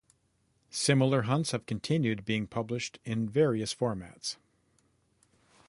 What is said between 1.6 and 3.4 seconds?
continued being published in